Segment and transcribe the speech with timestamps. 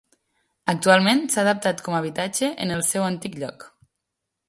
[0.73, 3.73] Actualment s’ha adaptat com habitatge en el seu antic lloc.